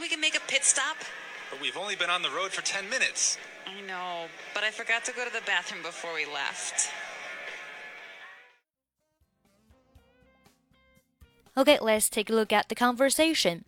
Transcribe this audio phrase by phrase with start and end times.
[0.03, 0.97] we can make a pit stop?
[1.51, 3.39] But we've only been on the road for 10 minutes.
[3.67, 6.91] I know, but I forgot to go to the bathroom before we left.
[11.57, 13.63] Okay, let's take a look at the conversation.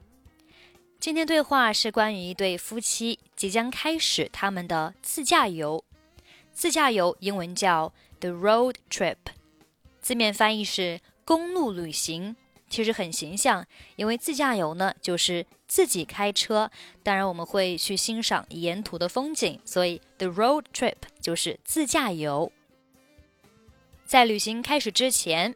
[0.98, 5.84] 今天对话是关于一对夫妻即将开始他们的自驾游。
[6.52, 9.16] 自驾游英文叫 the road trip，
[10.02, 12.36] 字面翻译是公路旅行，
[12.75, 16.69] 其实很形象，因为自驾游呢就是自己开车，
[17.03, 22.51] 当然我们会去欣赏沿途的风景，所以 the road trip 就是自驾游。
[24.05, 25.55] 在旅行开始之前，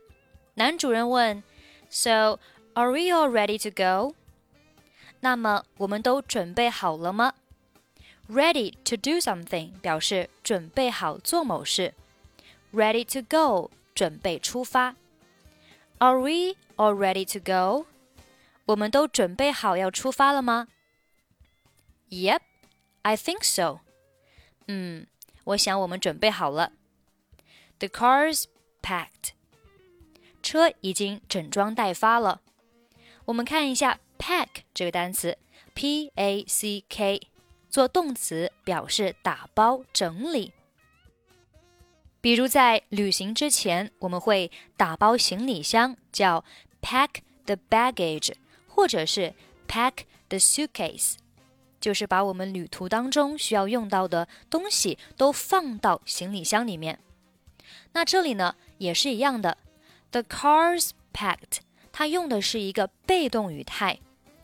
[0.53, 1.44] 男主人问。
[1.90, 2.40] So,
[2.73, 4.16] are we all ready to go?
[5.20, 7.34] 那么我们都准备好了吗
[8.30, 11.94] ？Ready to do something 表示准备好做某事。
[12.72, 14.95] Ready to go 准备出发。
[15.98, 17.86] Are we all ready to go?
[18.66, 20.69] 我们都准备好要出发了吗？
[22.10, 22.41] Yep,
[23.02, 23.80] I think so.
[24.66, 25.06] 嗯，
[25.44, 26.72] 我想我们准备好了。
[27.78, 28.44] The car's
[28.82, 29.32] packed.
[30.42, 32.41] 车已经整装待发了。
[33.26, 35.38] 我们看一下 pack 这个单词，
[35.75, 37.28] p a c k
[37.70, 40.53] 做动词表示打包整理。
[42.22, 46.44] 比如在旅行之前，我们会打包行李箱，叫
[46.81, 47.09] pack
[47.46, 48.34] the baggage，
[48.68, 49.34] 或者是
[49.68, 49.94] pack
[50.28, 51.13] the suitcase，
[51.79, 57.00] 就是把我们旅途当中需要用到的东西都放到行李箱里面。
[57.94, 59.58] 那这里呢也是一样的。
[60.12, 61.59] The car's packed，
[61.91, 64.00] 它用的是一个被动语态。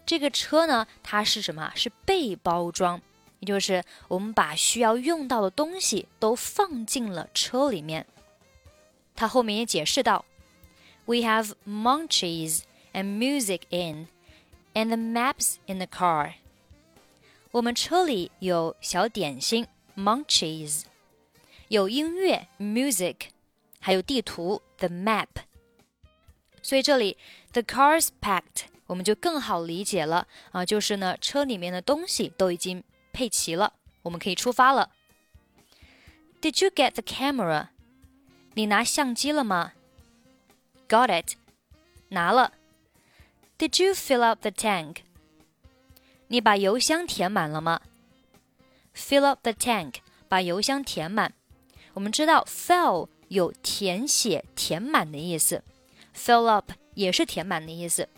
[0.06, 1.72] 这个车呢，它是什么？
[1.76, 3.02] 是被包装，
[3.45, 8.07] 也就是我们把需要用到的东西都放进了车里面。
[9.15, 10.25] 它后面也解释到，
[11.05, 12.63] We have munchies
[12.93, 14.09] and music in,
[14.75, 16.35] and the maps in the car。
[17.51, 19.67] 我们车里有小点心
[19.97, 20.83] munchies，
[21.69, 23.17] 有音乐 music，
[23.81, 25.27] 还有地图 the map。
[26.63, 27.17] 所以这里
[27.53, 32.85] the car's packed，我们就更好理解了啊，就是呢车里面的东西都已经
[33.16, 33.72] 配齐了，
[34.02, 34.92] 我们可以出发了。
[36.42, 37.70] Did you get the camera？
[38.56, 39.72] 你拿相机了吗
[40.90, 41.36] ？Got it，
[42.10, 42.52] 拿了。
[43.58, 44.98] Did you fill up the tank？
[46.28, 47.80] 你把油箱填满了吗
[48.94, 49.96] ？Fill up the tank，
[50.28, 51.34] 把油箱填满。
[51.94, 55.64] 我们知道 fill 有填写、填满的意思。
[56.14, 58.10] Fill up 也是填满的意思。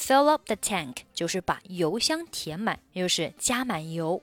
[0.00, 4.22] Fill up the tank 就是把油箱填满，又是加满油。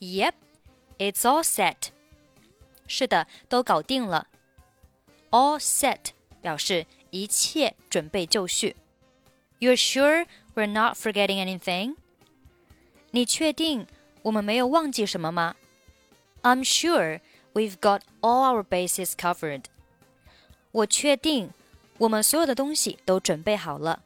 [0.00, 0.34] Yep,
[0.98, 1.90] it's all set。
[2.86, 4.26] 是的，都搞定了。
[5.30, 6.10] All set
[6.40, 8.76] 表示一切准备就绪。
[9.60, 11.96] You're sure we're not forgetting anything？
[13.10, 13.86] 你确定
[14.22, 15.56] 我们没有忘记什么吗？
[16.42, 17.20] I'm sure
[17.54, 19.64] we've got all our bases covered。
[20.70, 21.50] 我确定，
[21.98, 24.04] 我们所有的东西都准备好了。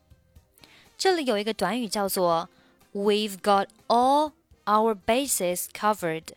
[0.96, 2.48] 这里有一个短语叫做
[2.92, 4.32] "We've got all
[4.64, 6.28] our bases covered"，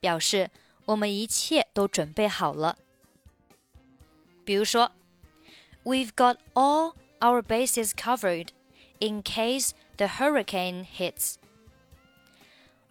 [0.00, 0.50] 表示
[0.84, 2.78] 我们一切都准备好了。
[4.44, 4.92] 比如说，"
[5.84, 8.48] We've got all our bases covered
[9.00, 11.34] in case the hurricane hits."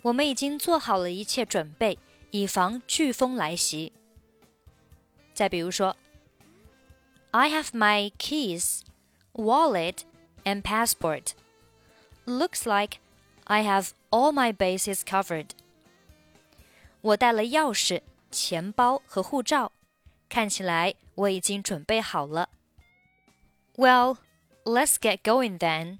[0.01, 1.97] 我们已经做好了一切准备，
[2.31, 3.93] 以防飓风来袭。
[5.33, 5.95] 再比如说。
[7.35, 8.81] I have my keys,
[9.33, 10.03] wallet,
[10.47, 11.33] and passport.
[12.25, 12.99] Looks like
[13.45, 15.49] I have all my bases covered.
[17.01, 18.01] 我带了钥匙、
[18.31, 19.71] 钱包和护照，
[20.29, 22.49] 看起来我已经准备好了。
[23.75, 24.17] Well,
[24.63, 25.99] let's get going then.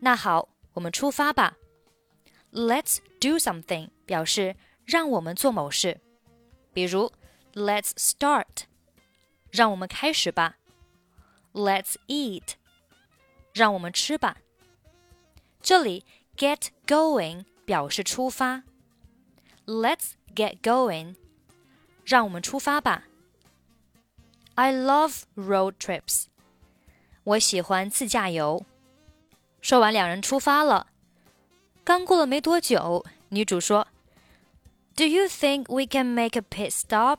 [0.00, 1.56] 那好，我们出发吧。
[2.52, 6.00] Let's do something 表示让我们做某事，
[6.72, 7.12] 比如
[7.54, 8.64] Let's start，
[9.50, 10.56] 让我们开始吧。
[11.52, 12.54] Let's eat，
[13.54, 14.36] 让我们吃吧。
[15.62, 16.04] 这里
[16.36, 18.62] get going 表示出发。
[19.66, 21.14] Let's get going，
[22.04, 23.04] 让我们出发吧。
[24.54, 26.24] I love road trips，
[27.24, 28.64] 我喜欢自驾游。
[29.60, 30.88] 说完，两人出发了。
[31.84, 33.86] 刚过了没多久，女主说：“
[34.96, 37.18] Do you think we can make a pit stop？”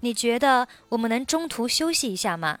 [0.00, 2.60] 你觉得我们能中途休息一下吗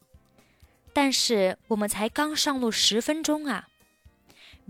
[0.92, 3.68] 但是我们才刚上路十分钟啊。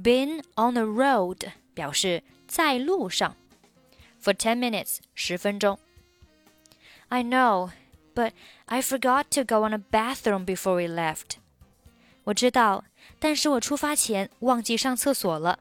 [0.03, 3.37] Been on the road 表示在路上，
[4.23, 5.79] for ten minutes 十分钟。
[7.09, 7.71] I know,
[8.15, 8.33] but
[8.67, 11.37] I forgot to go on a bathroom before we left。
[12.25, 12.85] 我知道，
[13.19, 15.61] 但是我出发前忘记上厕所了。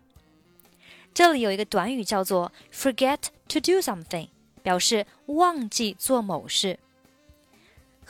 [1.13, 4.29] 这里有一个短语叫做 forget to do something，
[4.63, 6.79] 表示忘记做某事。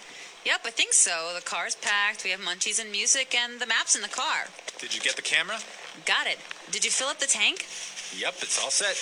[0.44, 1.34] Yep, I think so.
[1.34, 2.24] The car's packed.
[2.24, 4.46] We have munchies and music and the maps in the car.
[4.80, 5.58] Did you get the camera?
[6.06, 6.38] Got it.
[6.70, 7.66] Did you fill up the tank?
[8.16, 8.96] Yep, it's all set.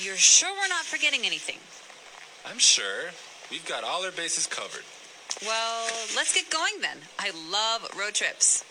[0.00, 1.58] You're sure we're not forgetting anything?
[2.48, 3.10] I'm sure.
[3.50, 4.84] We've got all our bases covered.
[5.44, 6.98] Well, let's get going then.
[7.18, 8.64] I love road trips.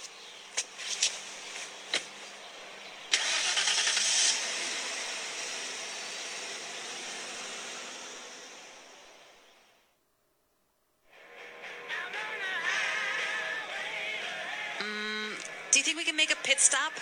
[14.80, 16.94] Mm, do you think we can make a pit stop?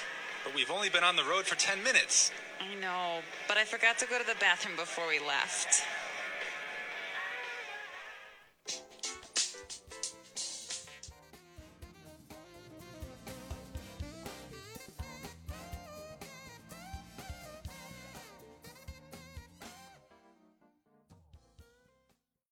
[0.43, 2.31] But we've only been on the road for 10 minutes.
[2.59, 5.83] I know, but I forgot to go to the bathroom before we left.